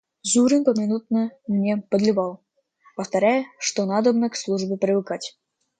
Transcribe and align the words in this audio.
Зурин 0.23 0.63
поминутно 0.63 1.29
мне 1.47 1.77
подливал, 1.77 2.43
повторяя, 2.95 3.45
что 3.59 3.85
надобно 3.85 4.31
к 4.31 4.35
службе 4.35 4.75
привыкать. 4.75 5.37